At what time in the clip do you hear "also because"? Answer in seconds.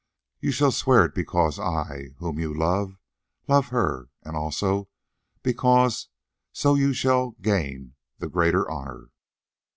4.35-6.07